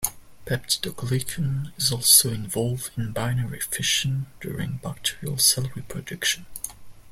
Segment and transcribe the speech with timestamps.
[0.47, 6.47] Peptidoglycan is also involved in binary fission during bacterial cell reproduction.